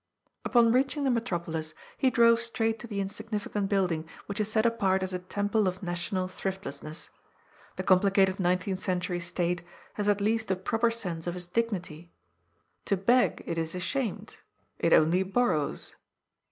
[0.45, 5.03] Upon reaching the metropolis, he drove straight to the insignificant building which is set apart
[5.03, 7.09] as a Temple of National Thrif tlessness.
[7.75, 9.61] The complicated nineteenth cent ury State
[9.93, 12.11] has at least a proper sense of its dignity.
[12.85, 14.37] To beg it is ashamed.
[14.79, 15.93] It only borrows.